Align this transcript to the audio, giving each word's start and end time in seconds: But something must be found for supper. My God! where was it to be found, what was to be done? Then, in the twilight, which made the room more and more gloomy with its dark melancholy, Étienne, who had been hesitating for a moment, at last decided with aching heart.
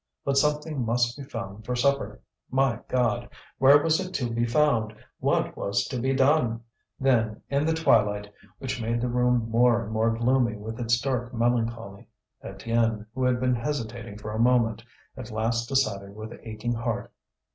But 0.25 0.35
something 0.35 0.83
must 0.83 1.15
be 1.15 1.23
found 1.23 1.63
for 1.63 1.75
supper. 1.75 2.21
My 2.49 2.79
God! 2.87 3.29
where 3.59 3.83
was 3.83 3.99
it 3.99 4.13
to 4.15 4.31
be 4.33 4.47
found, 4.47 4.95
what 5.19 5.55
was 5.55 5.85
to 5.89 5.99
be 5.99 6.11
done? 6.11 6.61
Then, 6.99 7.43
in 7.51 7.67
the 7.67 7.73
twilight, 7.75 8.33
which 8.57 8.81
made 8.81 8.99
the 8.99 9.07
room 9.09 9.47
more 9.51 9.83
and 9.83 9.91
more 9.91 10.17
gloomy 10.17 10.55
with 10.55 10.79
its 10.79 10.99
dark 10.99 11.35
melancholy, 11.35 12.07
Étienne, 12.43 13.05
who 13.13 13.23
had 13.25 13.39
been 13.39 13.53
hesitating 13.53 14.17
for 14.17 14.31
a 14.31 14.39
moment, 14.39 14.83
at 15.15 15.29
last 15.29 15.69
decided 15.69 16.15
with 16.15 16.33
aching 16.43 16.73
heart. 16.73 17.11